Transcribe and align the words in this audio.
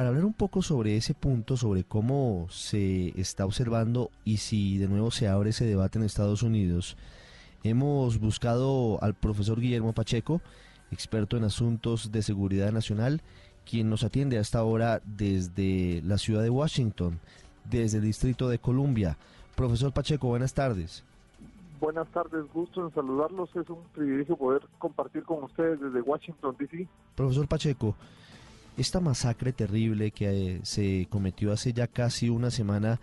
para 0.00 0.08
hablar 0.08 0.24
un 0.24 0.32
poco 0.32 0.62
sobre 0.62 0.96
ese 0.96 1.12
punto, 1.12 1.58
sobre 1.58 1.84
cómo 1.84 2.46
se 2.48 3.08
está 3.20 3.44
observando 3.44 4.10
y 4.24 4.38
si 4.38 4.78
de 4.78 4.88
nuevo 4.88 5.10
se 5.10 5.28
abre 5.28 5.50
ese 5.50 5.66
debate 5.66 5.98
en 5.98 6.06
Estados 6.06 6.42
Unidos, 6.42 6.96
hemos 7.64 8.18
buscado 8.18 8.98
al 9.02 9.12
profesor 9.12 9.60
Guillermo 9.60 9.92
Pacheco, 9.92 10.40
experto 10.90 11.36
en 11.36 11.44
asuntos 11.44 12.12
de 12.12 12.22
seguridad 12.22 12.72
nacional, 12.72 13.20
quien 13.68 13.90
nos 13.90 14.02
atiende 14.02 14.38
a 14.38 14.40
esta 14.40 14.64
hora 14.64 15.02
desde 15.04 16.00
la 16.06 16.16
ciudad 16.16 16.42
de 16.42 16.48
Washington, 16.48 17.20
desde 17.68 17.98
el 17.98 18.04
Distrito 18.04 18.48
de 18.48 18.58
Columbia. 18.58 19.18
Profesor 19.54 19.92
Pacheco, 19.92 20.28
buenas 20.28 20.54
tardes. 20.54 21.04
Buenas 21.78 22.08
tardes, 22.08 22.46
gusto 22.54 22.86
en 22.86 22.94
saludarlos. 22.94 23.54
Es 23.54 23.68
un 23.68 23.82
privilegio 23.94 24.34
poder 24.34 24.62
compartir 24.78 25.24
con 25.24 25.44
ustedes 25.44 25.78
desde 25.78 26.00
Washington, 26.00 26.56
D.C. 26.58 26.88
Profesor 27.14 27.46
Pacheco, 27.46 27.94
esta 28.76 29.00
masacre 29.00 29.52
terrible 29.52 30.10
que 30.10 30.54
eh, 30.56 30.60
se 30.62 31.06
cometió 31.10 31.52
hace 31.52 31.72
ya 31.72 31.86
casi 31.86 32.28
una 32.28 32.50
semana 32.50 33.00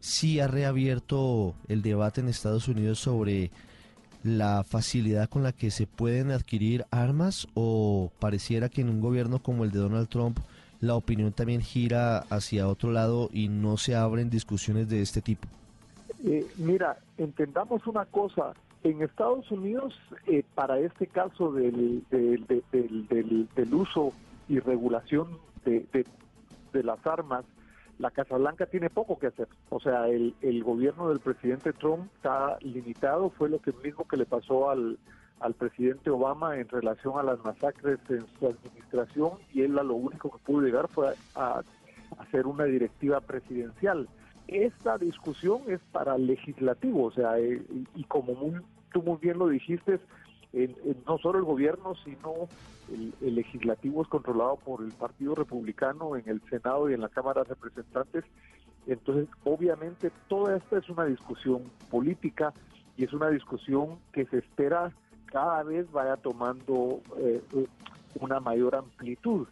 sí 0.00 0.40
ha 0.40 0.48
reabierto 0.48 1.54
el 1.68 1.82
debate 1.82 2.20
en 2.20 2.28
Estados 2.28 2.68
Unidos 2.68 2.98
sobre 2.98 3.50
la 4.22 4.64
facilidad 4.64 5.28
con 5.28 5.42
la 5.42 5.52
que 5.52 5.70
se 5.70 5.86
pueden 5.86 6.30
adquirir 6.30 6.84
armas 6.90 7.48
o 7.54 8.10
pareciera 8.18 8.68
que 8.68 8.82
en 8.82 8.90
un 8.90 9.00
gobierno 9.00 9.38
como 9.42 9.64
el 9.64 9.70
de 9.70 9.78
Donald 9.78 10.08
Trump 10.08 10.38
la 10.80 10.94
opinión 10.94 11.32
también 11.32 11.60
gira 11.60 12.18
hacia 12.30 12.68
otro 12.68 12.90
lado 12.90 13.28
y 13.32 13.48
no 13.48 13.76
se 13.76 13.94
abren 13.94 14.30
discusiones 14.30 14.88
de 14.88 15.02
este 15.02 15.20
tipo? 15.20 15.46
Eh, 16.24 16.46
mira, 16.56 16.98
entendamos 17.18 17.86
una 17.86 18.04
cosa. 18.06 18.54
En 18.82 19.02
Estados 19.02 19.50
Unidos, 19.50 19.94
eh, 20.26 20.42
para 20.54 20.78
este 20.78 21.06
caso 21.06 21.52
del, 21.52 22.02
del, 22.10 22.46
del, 22.72 23.46
del, 23.54 23.74
uso 23.74 24.14
y 24.50 24.58
regulación 24.58 25.38
de, 25.64 25.86
de 26.72 26.82
las 26.82 27.06
armas, 27.06 27.44
la 27.98 28.10
Casa 28.10 28.36
Blanca 28.36 28.66
tiene 28.66 28.90
poco 28.90 29.18
que 29.18 29.28
hacer. 29.28 29.48
O 29.68 29.78
sea, 29.78 30.08
el, 30.08 30.34
el 30.42 30.64
gobierno 30.64 31.08
del 31.08 31.20
presidente 31.20 31.72
Trump 31.72 32.10
está 32.16 32.58
limitado, 32.60 33.30
fue 33.30 33.48
lo 33.48 33.60
que 33.60 33.72
mismo 33.84 34.08
que 34.08 34.16
le 34.16 34.26
pasó 34.26 34.70
al, 34.70 34.98
al 35.40 35.54
presidente 35.54 36.10
Obama 36.10 36.58
en 36.58 36.68
relación 36.68 37.18
a 37.18 37.22
las 37.22 37.42
masacres 37.44 37.98
en 38.08 38.26
su 38.38 38.46
administración 38.46 39.32
y 39.52 39.62
él 39.62 39.78
a 39.78 39.82
lo 39.82 39.94
único 39.94 40.30
que 40.30 40.38
pudo 40.38 40.62
llegar 40.62 40.88
fue 40.88 41.14
a, 41.34 41.62
hacer 42.18 42.46
una 42.46 42.64
directiva 42.64 43.20
presidencial. 43.20 44.08
Esta 44.48 44.98
discusión 44.98 45.62
es 45.68 45.80
para 45.92 46.18
legislativo, 46.18 47.04
o 47.04 47.12
sea, 47.12 47.38
eh, 47.38 47.62
y, 47.94 48.04
como 48.04 48.34
tú 48.92 49.02
muy 49.02 49.18
bien 49.18 49.38
lo 49.38 49.48
dijiste, 49.48 50.00
no 50.52 51.18
solo 51.18 51.38
el 51.38 51.44
gobierno, 51.44 51.94
sino 52.04 52.48
el, 52.90 53.34
legislativo 53.34 54.02
es 54.02 54.08
controlado 54.08 54.56
por 54.56 54.82
el 54.82 54.92
Partido 54.92 55.34
Republicano 55.34 56.16
en 56.16 56.28
el 56.28 56.40
Senado 56.50 56.90
y 56.90 56.94
en 56.94 57.00
la 57.00 57.08
Cámara 57.08 57.44
de 57.44 57.54
Representantes. 57.54 58.24
Entonces, 58.86 59.28
obviamente, 59.44 60.10
toda 60.28 60.56
esta 60.56 60.78
es 60.78 60.88
una 60.88 61.04
discusión 61.04 61.62
política 61.90 62.52
y 62.96 63.04
es 63.04 63.12
una 63.12 63.28
discusión 63.28 63.98
que 64.12 64.26
se 64.26 64.38
espera 64.38 64.92
cada 65.26 65.62
vez 65.62 65.90
vaya 65.92 66.16
tomando 66.16 67.00
eh, 67.18 67.40
una 68.16 68.40
mayor 68.40 68.74
amplitud. 68.74 69.46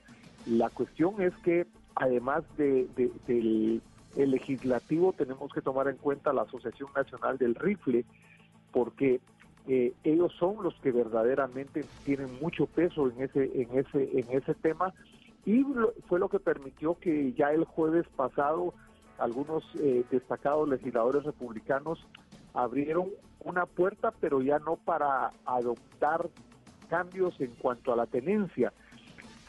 La 0.47 0.71
cuestión 0.71 1.21
es 1.23 1.35
que, 1.45 1.67
además 1.95 2.43
de, 2.57 2.89
del 3.27 3.83
legislativo, 4.17 5.13
tenemos 5.13 5.53
que 5.53 5.61
tomar 5.61 5.89
en 5.89 5.97
cuenta 5.97 6.33
la 6.33 6.43
Asociación 6.43 6.89
Nacional 6.97 7.39
del 7.39 7.55
Rifle, 7.55 8.05
porque 8.73 9.21
eh, 9.69 9.93
ellos 10.03 10.33
son 10.39 10.63
los 10.63 10.75
que 10.77 10.91
verdaderamente 10.91 11.85
tienen 12.05 12.29
mucho 12.41 12.67
peso 12.67 13.11
en 13.11 13.23
ese 13.23 13.45
en 13.55 13.79
ese 13.79 14.19
en 14.19 14.27
ese 14.31 14.55
tema. 14.55 14.95
Y 15.45 15.65
fue 16.09 16.19
lo 16.19 16.31
que 16.31 16.41
permitió 16.41 16.95
que 16.95 17.33
ya 17.35 17.53
el 17.53 17.65
jueves 17.65 18.07
pasado 18.17 18.73
algunos 19.19 19.65
eh, 19.79 20.05
destacados 20.11 20.69
legisladores 20.69 21.25
republicanos 21.25 21.99
abrieron 22.55 23.09
una 23.41 23.67
puerta 23.67 24.13
pero 24.21 24.41
ya 24.41 24.59
no 24.59 24.77
para 24.77 25.33
adoptar 25.45 26.31
cambios 26.89 27.39
en 27.41 27.51
cuanto 27.57 27.93
a 27.93 27.97
la 27.97 28.07
tenencia 28.07 28.73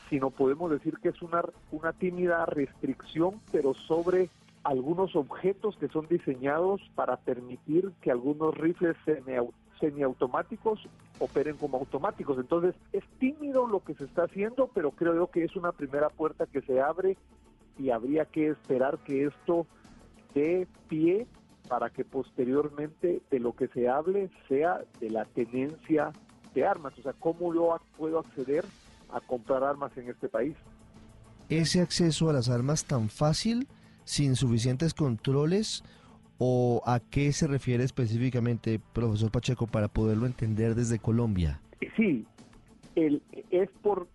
sino 0.10 0.32
podemos 0.32 0.72
decir 0.72 0.98
que 0.98 1.10
es 1.10 1.22
una 1.22 1.44
una 1.72 1.94
tímida 1.94 2.46
restricción 2.46 3.40
pero 3.52 3.74
sobre 3.74 4.30
algunos 4.64 5.16
objetos 5.16 5.78
que 5.78 5.88
son 5.88 6.08
diseñados 6.08 6.82
para 6.96 7.18
permitir 7.18 7.92
que 8.02 8.12
algunos 8.12 8.58
rifles 8.58 8.98
se 9.06 9.22
semiautomáticos 9.80 10.88
operen 11.20 11.58
como 11.58 11.78
automáticos. 11.78 12.38
Entonces 12.38 12.76
es 12.94 13.04
tímido 13.20 13.68
lo 13.68 13.84
que 13.84 13.94
se 13.96 14.06
está 14.06 14.24
haciendo, 14.24 14.70
pero 14.74 14.92
creo 14.92 15.16
yo 15.16 15.28
que 15.28 15.44
es 15.44 15.56
una 15.56 15.72
primera 15.72 16.10
puerta 16.10 16.46
que 16.46 16.62
se 16.62 16.82
abre 16.82 17.18
y 17.78 17.90
habría 17.92 18.26
que 18.26 18.50
esperar 18.50 18.98
que 19.00 19.26
esto 19.26 19.66
dé 20.34 20.68
pie 20.88 21.28
para 21.68 21.90
que 21.90 22.04
posteriormente 22.04 23.22
de 23.30 23.40
lo 23.40 23.56
que 23.56 23.68
se 23.68 23.88
hable 23.88 24.30
sea 24.48 24.82
de 25.00 25.10
la 25.10 25.26
tenencia 25.26 26.12
de 26.54 26.66
armas, 26.66 26.98
o 26.98 27.02
sea, 27.04 27.14
cómo 27.14 27.54
yo 27.54 27.80
puedo 27.96 28.20
acceder 28.20 28.66
a 29.12 29.22
comprar 29.22 29.64
armas 29.64 29.96
en 29.98 30.10
este 30.10 30.28
país. 30.28 30.56
Ese 31.48 31.82
acceso 31.82 32.30
a 32.30 32.34
las 32.34 32.50
armas 32.50 32.86
tan 32.86 33.10
fácil, 33.10 33.68
sin 34.04 34.36
suficientes 34.36 34.94
controles, 34.94 35.84
o 36.40 36.82
a 36.86 37.00
qué 37.02 37.32
se 37.34 37.48
refiere 37.48 37.84
específicamente, 37.84 38.80
profesor 38.94 39.30
Pacheco, 39.30 39.68
para 39.68 39.90
poderlo 39.90 40.26
entender 40.26 40.74
desde 40.74 40.98
Colombia? 40.98 41.62
Sí, 41.96 42.26
el, 42.96 43.22
es 43.52 43.70
por 43.82 44.08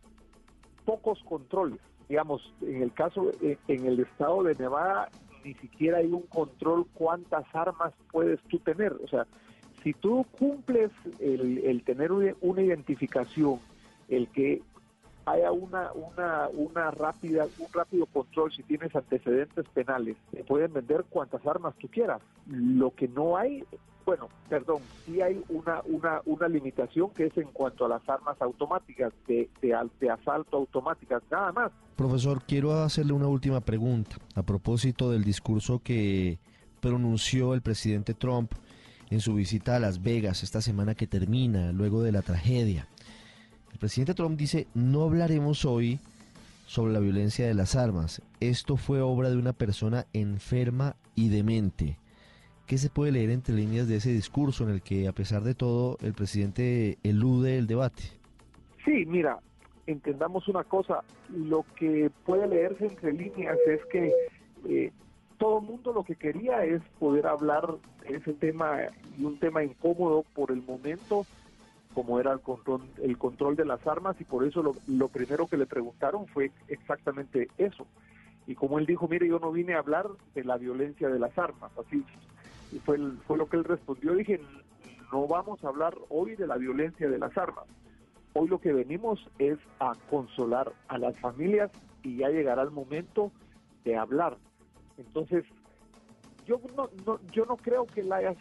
pocos 0.84 1.23
controles. 1.25 1.79
Digamos, 2.09 2.53
en 2.63 2.83
el 2.83 2.93
caso, 2.93 3.31
eh, 3.43 3.59
en 3.69 3.87
el 3.87 4.01
estado 4.01 4.43
de 4.43 4.55
Nevada, 4.55 5.11
ni 5.45 5.55
siquiera 5.55 5.99
hay 5.99 6.07
un 6.07 6.23
control 6.23 6.87
cuántas 6.95 7.45
armas 7.55 7.93
puedes 8.11 8.41
tú 8.45 8.59
tener. 8.59 8.93
O 8.93 9.09
sea, 9.09 9.27
si 9.83 9.93
tú 9.93 10.27
cumples 10.39 10.91
el, 11.21 11.59
el 11.59 11.83
tener 11.84 12.11
una 12.11 12.63
identificación, 12.63 13.61
el 14.09 14.29
que 14.29 14.63
haya 15.27 15.53
una, 15.53 15.91
una, 15.93 16.49
una 16.53 16.91
rápida, 16.91 17.47
un 17.59 17.67
rápido 17.73 18.07
control 18.07 18.53
si 18.53 18.62
tienes 18.62 18.95
antecedentes 18.95 19.65
penales. 19.73 20.17
Te 20.31 20.45
pueden 20.45 20.73
vender 20.73 21.05
cuantas 21.09 21.47
armas 21.47 21.75
tú 21.79 21.89
quieras. 21.89 22.21
Lo 22.47 22.91
que 22.91 23.09
no 23.09 23.37
hay, 23.37 23.65
bueno, 24.05 24.29
perdón, 24.49 24.83
sí 25.07 25.23
hay 25.23 25.43
una, 25.49 25.81
una, 25.87 26.21
una 26.27 26.49
limitación 26.49 27.11
que 27.11 27.27
es 27.27 27.37
en 27.39 27.49
cuanto 27.49 27.87
a 27.87 27.89
las 27.89 28.09
armas 28.09 28.41
automáticas, 28.41 29.13
de, 29.27 29.49
de, 29.63 29.77
de 30.01 30.11
asalto 30.11 30.59
automáticas, 30.59 31.23
nada 31.31 31.53
más. 31.53 31.73
Profesor, 31.97 32.43
quiero 32.43 32.73
hacerle 32.73 33.13
una 33.13 33.29
última 33.29 33.61
pregunta 33.61 34.17
a 34.34 34.43
propósito 34.43 35.11
del 35.11 35.25
discurso 35.25 35.81
que 35.83 36.39
pronunció 36.81 37.55
el 37.55 37.63
presidente 37.63 38.13
Trump 38.15 38.53
en 39.11 39.21
su 39.21 39.34
visita 39.34 39.77
a 39.77 39.81
Las 39.81 40.03
Vegas 40.03 40.43
esta 40.43 40.61
semana 40.61 40.95
que 40.95 41.07
termina, 41.07 41.73
luego 41.73 42.03
de 42.03 42.13
la 42.13 42.23
tragedia. 42.23 42.89
Presidente 43.84 44.15
Trump 44.15 44.39
dice, 44.39 44.67
no 44.72 45.03
hablaremos 45.03 45.67
hoy 45.67 45.99
sobre 46.65 46.95
la 46.95 47.00
violencia 47.00 47.47
de 47.47 47.53
las 47.53 47.77
armas. 47.77 48.22
Esto 48.41 48.78
fue 48.78 49.03
obra 49.03 49.28
de 49.28 49.37
una 49.37 49.53
persona 49.53 50.06
enferma 50.15 50.97
y 51.15 51.28
demente. 51.28 51.99
¿Qué 52.67 52.78
se 52.78 52.89
puede 52.89 53.12
leer 53.12 53.28
entre 53.28 53.55
líneas 53.55 53.87
de 53.87 53.97
ese 53.97 54.11
discurso 54.11 54.65
en 54.65 54.71
el 54.71 54.81
que, 54.81 55.06
a 55.06 55.12
pesar 55.12 55.43
de 55.43 55.55
todo, 55.55 55.99
el 56.00 56.15
presidente 56.15 56.97
elude 57.03 57.59
el 57.59 57.67
debate? 57.67 58.05
Sí, 58.87 59.05
mira, 59.05 59.39
entendamos 59.87 60.49
una 60.49 60.65
cosa. 60.65 61.05
Lo 61.28 61.66
que 61.77 62.11
puede 62.25 62.49
leerse 62.49 62.87
entre 62.87 63.12
líneas 63.12 63.59
es 63.66 63.84
que 63.93 64.15
eh, 64.66 64.93
todo 65.37 65.59
el 65.59 65.66
mundo 65.66 65.93
lo 65.93 66.05
que 66.05 66.16
quería 66.16 66.65
es 66.65 66.81
poder 66.99 67.27
hablar 67.27 67.69
de 68.09 68.16
ese 68.16 68.33
tema 68.33 68.78
y 69.19 69.25
un 69.25 69.39
tema 69.39 69.62
incómodo 69.62 70.25
por 70.34 70.53
el 70.53 70.62
momento 70.62 71.27
como 71.94 72.19
era 72.21 72.32
el 72.32 72.41
control, 72.41 72.82
el 73.03 73.16
control 73.16 73.56
de 73.56 73.65
las 73.65 73.87
armas 73.87 74.21
y 74.21 74.25
por 74.25 74.44
eso 74.44 74.62
lo, 74.87 75.09
primero 75.09 75.47
que 75.47 75.56
le 75.56 75.66
preguntaron 75.66 76.27
fue 76.27 76.50
exactamente 76.69 77.49
eso. 77.56 77.87
Y 78.47 78.55
como 78.55 78.78
él 78.78 78.86
dijo, 78.86 79.09
mire, 79.09 79.27
yo 79.27 79.39
no 79.39 79.53
vine 79.53 79.74
a 79.74 79.78
hablar 79.78 80.09
de 80.34 80.45
la 80.45 80.59
violencia 80.59 81.09
de 81.09 81.19
las 81.19 81.39
armas, 81.39 81.71
así 81.78 82.04
fue, 82.84 82.98
fue 83.27 83.39
lo 83.39 83.48
que 83.48 83.57
él 83.57 83.65
respondió. 83.65 84.15
Dije, 84.15 84.41
no 85.13 85.27
vamos 85.27 85.65
a 85.65 85.69
hablar 85.69 85.95
hoy 86.09 86.34
de 86.34 86.47
la 86.47 86.57
violencia 86.57 87.09
de 87.09 87.19
las 87.19 87.36
armas. 87.39 87.65
Hoy 88.34 88.48
lo 88.48 88.60
que 88.60 88.72
venimos 88.72 89.24
es 89.39 89.59
a 89.78 89.92
consolar 90.10 90.72
a 90.89 90.98
las 90.98 91.19
familias 91.21 91.71
y 92.03 92.16
ya 92.16 92.28
llegará 92.28 92.63
el 92.63 92.72
momento 92.72 93.30
de 93.84 93.97
hablar. 93.97 94.36
Entonces, 94.98 95.45
yo 96.45 96.60
no, 96.77 96.91
no, 97.07 97.21
yo 97.30 97.47
no 97.47 97.57
creo 97.57 97.86
que 97.86 98.01
él 98.01 98.13
haya 98.13 98.34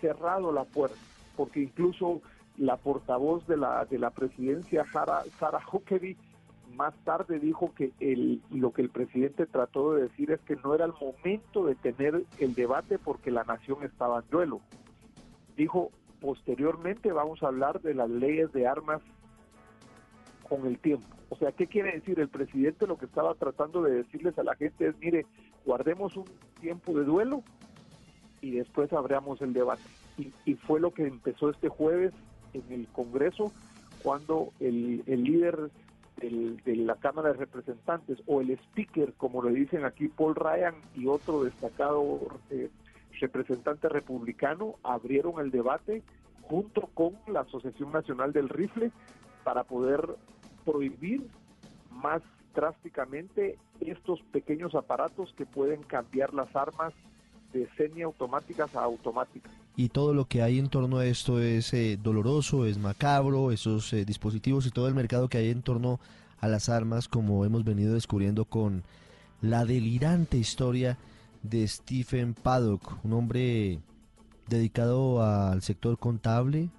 cerrado 0.00 0.52
la 0.52 0.64
puerta, 0.64 0.98
porque 1.36 1.60
incluso 1.60 2.20
la 2.58 2.76
portavoz 2.76 3.46
de 3.46 3.56
la, 3.56 3.84
de 3.84 3.98
la 3.98 4.10
presidencia, 4.10 4.84
Sara, 4.92 5.24
Huckabee, 5.72 6.16
más 6.74 6.94
tarde 7.04 7.40
dijo 7.40 7.72
que 7.74 7.92
el, 7.98 8.42
lo 8.50 8.72
que 8.72 8.82
el 8.82 8.90
presidente 8.90 9.46
trató 9.46 9.94
de 9.94 10.02
decir 10.02 10.30
es 10.30 10.40
que 10.42 10.56
no 10.56 10.74
era 10.74 10.84
el 10.84 10.92
momento 10.92 11.64
de 11.64 11.74
tener 11.74 12.24
el 12.38 12.54
debate 12.54 12.98
porque 12.98 13.30
la 13.30 13.44
nación 13.44 13.82
estaba 13.82 14.20
en 14.20 14.30
duelo. 14.30 14.60
Dijo, 15.56 15.90
posteriormente 16.20 17.10
vamos 17.12 17.42
a 17.42 17.48
hablar 17.48 17.80
de 17.80 17.94
las 17.94 18.08
leyes 18.08 18.52
de 18.52 18.66
armas 18.66 19.02
con 20.48 20.66
el 20.66 20.78
tiempo. 20.78 21.06
O 21.30 21.36
sea, 21.36 21.52
¿qué 21.52 21.66
quiere 21.66 21.92
decir? 21.92 22.18
El 22.20 22.28
presidente 22.28 22.86
lo 22.86 22.96
que 22.96 23.06
estaba 23.06 23.34
tratando 23.34 23.82
de 23.82 23.96
decirles 23.96 24.38
a 24.38 24.42
la 24.42 24.54
gente 24.54 24.88
es, 24.88 24.98
mire, 24.98 25.26
guardemos 25.64 26.16
un 26.16 26.26
tiempo 26.60 26.92
de 26.98 27.04
duelo 27.04 27.42
y 28.40 28.52
después 28.52 28.92
abramos 28.92 29.42
el 29.42 29.52
debate. 29.52 29.82
Y, 30.44 30.54
fue 30.54 30.80
lo 30.80 30.92
que 30.92 31.06
empezó 31.06 31.50
este 31.50 31.68
jueves 31.68 32.12
en 32.52 32.64
el 32.70 32.88
Congreso, 32.88 33.52
cuando 34.02 34.52
el, 34.60 35.02
líder 35.06 35.70
de 36.16 36.76
la 36.76 36.96
Cámara 36.96 37.32
de 37.32 37.38
Representantes 37.38 38.18
o 38.26 38.40
el 38.40 38.50
speaker, 38.50 39.14
como 39.14 39.42
le 39.42 39.52
dicen 39.52 39.84
aquí 39.84 40.08
Paul 40.08 40.34
Ryan 40.34 40.74
y 40.96 41.06
otro 41.06 41.44
destacado 41.44 42.20
eh, 42.50 42.70
representante 43.20 43.88
republicano, 43.88 44.76
abrieron 44.82 45.40
el 45.40 45.50
debate 45.50 46.02
junto 46.42 46.82
con 46.94 47.16
la 47.26 47.40
Asociación 47.40 47.92
Nacional 47.92 48.32
del 48.32 48.48
Rifle 48.48 48.90
para 49.44 49.64
poder 49.64 50.16
prohibir 50.64 51.26
más 51.90 52.22
drásticamente 52.54 53.58
estos 53.80 54.20
pequeños 54.32 54.74
aparatos 54.74 55.32
que 55.34 55.46
pueden 55.46 55.82
cambiar 55.82 56.34
las 56.34 56.54
armas 56.56 56.92
de 57.52 57.68
semiautomáticas 57.76 58.74
a 58.74 58.82
automáticas. 58.82 59.52
Y 59.78 59.90
todo 59.90 60.12
lo 60.12 60.24
que 60.24 60.42
hay 60.42 60.58
en 60.58 60.70
torno 60.70 60.98
a 60.98 61.06
esto 61.06 61.40
es 61.40 61.72
eh, 61.72 62.00
doloroso, 62.02 62.66
es 62.66 62.78
macabro, 62.78 63.52
esos 63.52 63.92
eh, 63.92 64.04
dispositivos 64.04 64.66
y 64.66 64.72
todo 64.72 64.88
el 64.88 64.94
mercado 64.94 65.28
que 65.28 65.38
hay 65.38 65.50
en 65.50 65.62
torno 65.62 66.00
a 66.40 66.48
las 66.48 66.68
armas, 66.68 67.06
como 67.06 67.44
hemos 67.44 67.62
venido 67.62 67.94
descubriendo 67.94 68.44
con 68.44 68.82
la 69.40 69.64
delirante 69.64 70.36
historia 70.36 70.98
de 71.44 71.68
Stephen 71.68 72.34
Paddock, 72.34 72.98
un 73.04 73.12
hombre 73.12 73.78
dedicado 74.48 75.22
al 75.22 75.62
sector 75.62 75.96
contable, 75.96 76.70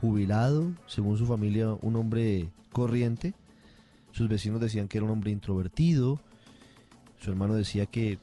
jubilado, 0.00 0.72
según 0.86 1.18
su 1.18 1.26
familia, 1.26 1.76
un 1.82 1.96
hombre 1.96 2.48
corriente. 2.72 3.34
Sus 4.12 4.26
vecinos 4.26 4.62
decían 4.62 4.88
que 4.88 4.96
era 4.96 5.04
un 5.04 5.12
hombre 5.12 5.32
introvertido. 5.32 6.18
Su 7.18 7.30
hermano 7.30 7.52
decía 7.52 7.84
que 7.84 8.18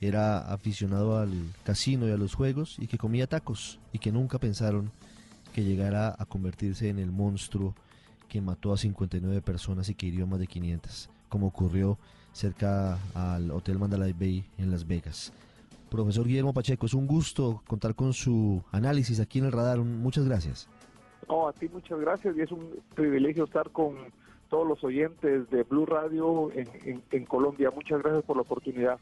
era 0.00 0.38
aficionado 0.52 1.18
al 1.18 1.32
casino 1.64 2.06
y 2.08 2.12
a 2.12 2.16
los 2.16 2.34
juegos 2.34 2.76
y 2.78 2.86
que 2.86 2.98
comía 2.98 3.26
tacos 3.26 3.80
y 3.92 3.98
que 3.98 4.12
nunca 4.12 4.38
pensaron 4.38 4.90
que 5.54 5.64
llegara 5.64 6.14
a 6.18 6.24
convertirse 6.24 6.88
en 6.88 6.98
el 6.98 7.10
monstruo 7.10 7.74
que 8.28 8.40
mató 8.40 8.72
a 8.72 8.76
59 8.76 9.40
personas 9.42 9.88
y 9.88 9.94
que 9.94 10.06
hirió 10.06 10.26
más 10.26 10.38
de 10.38 10.46
500, 10.46 11.10
como 11.28 11.48
ocurrió 11.48 11.98
cerca 12.32 12.98
al 13.14 13.50
Hotel 13.50 13.78
Mandalay 13.78 14.12
Bay 14.12 14.44
en 14.58 14.70
Las 14.70 14.86
Vegas. 14.86 15.32
Profesor 15.90 16.26
Guillermo 16.26 16.52
Pacheco, 16.52 16.86
es 16.86 16.94
un 16.94 17.06
gusto 17.06 17.62
contar 17.66 17.94
con 17.94 18.12
su 18.12 18.62
análisis 18.70 19.18
aquí 19.20 19.38
en 19.38 19.46
el 19.46 19.52
radar. 19.52 19.78
Muchas 19.78 20.26
gracias. 20.26 20.68
No, 21.26 21.48
a 21.48 21.52
ti 21.52 21.68
muchas 21.72 21.98
gracias 21.98 22.36
y 22.36 22.42
es 22.42 22.52
un 22.52 22.70
privilegio 22.94 23.44
estar 23.44 23.70
con 23.70 23.96
todos 24.50 24.68
los 24.68 24.84
oyentes 24.84 25.48
de 25.50 25.62
Blue 25.62 25.86
Radio 25.86 26.50
en 26.52 27.24
Colombia. 27.24 27.70
Muchas 27.74 28.02
gracias 28.02 28.24
por 28.24 28.36
la 28.36 28.42
oportunidad. 28.42 28.98